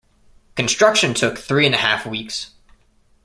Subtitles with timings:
[0.55, 2.53] Construction took three and a half weeks.